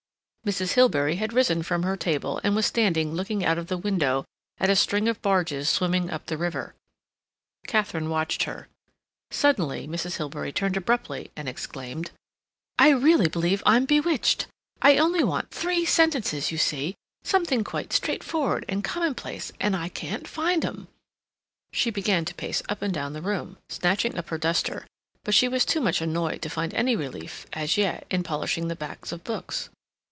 [0.43, 0.73] Mrs.
[0.73, 4.25] Hilbery had risen from her table, and was standing looking out of the window
[4.57, 6.73] at a string of barges swimming up the river.
[7.67, 8.67] Katharine watched her.
[9.29, 10.17] Suddenly Mrs.
[10.17, 12.09] Hilbery turned abruptly, and exclaimed:
[12.79, 14.47] "I really believe I'm bewitched!
[14.81, 20.27] I only want three sentences, you see, something quite straightforward and commonplace, and I can't
[20.27, 20.87] find 'em."
[21.71, 24.87] She began to pace up and down the room, snatching up her duster;
[25.23, 28.75] but she was too much annoyed to find any relief, as yet, in polishing the
[28.75, 29.69] backs of books.